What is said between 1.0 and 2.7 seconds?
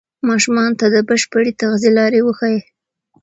بشپړې تغذیې لارې وښایئ.